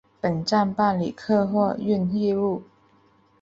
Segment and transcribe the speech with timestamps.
[0.19, 2.63] 本站办理客货运业务。